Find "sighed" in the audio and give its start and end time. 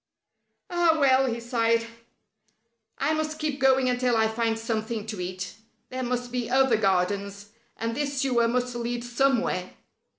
1.39-1.85